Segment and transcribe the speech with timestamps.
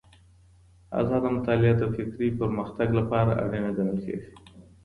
[0.99, 4.29] ازاده مطالعه د فکري پرمختګ لپاره اړينه ګڼل کېږي.